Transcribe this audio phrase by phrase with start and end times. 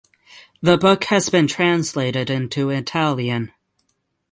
[0.63, 3.51] The book has been translated into Italian.